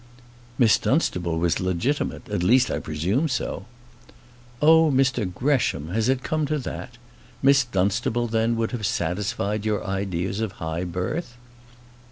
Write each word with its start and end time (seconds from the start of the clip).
"Miss 0.57 0.79
Dunstable 0.79 1.37
was 1.37 1.59
legitimate; 1.59 2.27
at 2.27 2.41
least, 2.41 2.71
I 2.71 2.79
presume 2.79 3.27
so." 3.27 3.67
"Oh, 4.59 4.89
Mr 4.89 5.31
Gresham! 5.31 5.89
has 5.89 6.09
it 6.09 6.23
come 6.23 6.47
to 6.47 6.57
that? 6.57 6.97
Miss 7.43 7.65
Dunstable, 7.65 8.25
then, 8.25 8.55
would 8.55 8.71
have 8.71 8.87
satisfied 8.87 9.63
your 9.63 9.85
ideas 9.85 10.39
of 10.39 10.53
high 10.53 10.85
birth?" 10.85 11.37